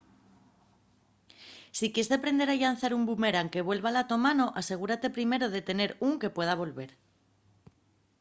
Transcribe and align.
si 1.77 1.87
quies 1.95 2.09
deprender 2.13 2.47
a 2.51 2.55
llanzar 2.61 2.91
un 2.99 3.03
bumerán 3.09 3.51
que 3.53 3.65
vuelva 3.67 3.89
a 3.91 3.95
la 3.97 4.03
to 4.09 4.17
mano 4.25 4.45
asegúrate 4.61 5.15
primero 5.17 5.45
de 5.53 5.61
tener 5.69 5.89
ún 6.07 6.13
que 6.21 6.33
pueda 6.37 6.59
volver 6.63 6.91